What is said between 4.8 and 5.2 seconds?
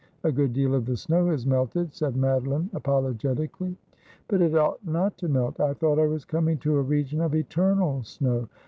not